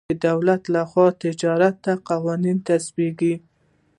[0.27, 3.17] دولت له خوا د تجارتي قوانینو تصویب.